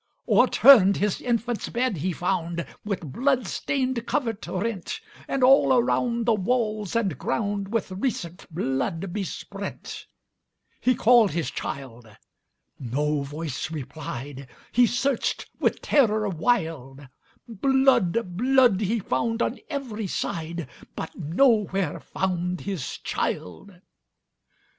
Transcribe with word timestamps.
O'erturned 0.27 0.97
his 0.97 1.21
infant's 1.21 1.69
bed 1.69 1.97
he 1.97 2.11
found, 2.11 2.65
With 2.83 3.11
blood 3.13 3.45
stained 3.45 4.07
covert 4.07 4.47
rent; 4.47 4.99
And 5.27 5.43
all 5.43 5.77
around 5.77 6.25
the 6.25 6.33
walls 6.33 6.95
and 6.95 7.19
groundWith 7.19 7.95
recent 8.01 8.51
blood 8.51 9.13
besprent. 9.13 10.07
He 10.79 10.95
called 10.95 11.29
his 11.33 11.51
child,—no 11.51 12.13
voice 13.21 13.69
replied,—He 13.69 14.87
searched 14.87 15.45
with 15.59 15.83
terror 15.83 16.27
wild; 16.29 17.07
Blood, 17.47 18.35
blood, 18.35 18.81
he 18.81 18.97
found 18.97 19.43
on 19.43 19.59
every 19.69 20.07
side, 20.07 20.67
But 20.95 21.13
nowhere 21.15 21.99
found 21.99 22.61
his 22.61 22.97
child. 22.97 23.71